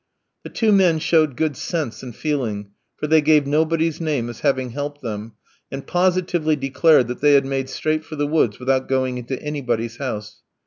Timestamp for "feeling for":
2.15-3.05